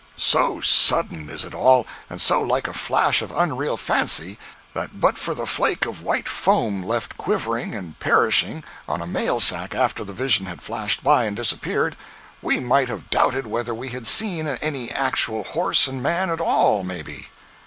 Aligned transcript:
072.jpg 0.01 0.07
(33K) 0.07 0.09
So 0.25 0.61
sudden 0.61 1.29
is 1.29 1.45
it 1.45 1.53
all, 1.53 1.85
and 2.09 2.19
so 2.19 2.41
like 2.41 2.67
a 2.67 2.73
flash 2.73 3.21
of 3.21 3.31
unreal 3.31 3.77
fancy, 3.77 4.39
that 4.73 4.99
but 4.99 5.15
for 5.15 5.35
the 5.35 5.45
flake 5.45 5.85
of 5.85 6.01
white 6.01 6.27
foam 6.27 6.81
left 6.81 7.19
quivering 7.19 7.75
and 7.75 7.99
perishing 7.99 8.63
on 8.89 9.03
a 9.03 9.05
mail 9.05 9.39
sack 9.39 9.75
after 9.75 10.03
the 10.03 10.11
vision 10.11 10.47
had 10.47 10.63
flashed 10.63 11.03
by 11.03 11.25
and 11.25 11.35
disappeared, 11.35 11.95
we 12.41 12.59
might 12.59 12.89
have 12.89 13.11
doubted 13.11 13.45
whether 13.45 13.75
we 13.75 13.89
had 13.89 14.07
seen 14.07 14.47
any 14.47 14.89
actual 14.89 15.43
horse 15.43 15.85
and 15.87 16.01
man 16.01 16.31
at 16.31 16.41
all, 16.41 16.83
maybe. 16.83 17.27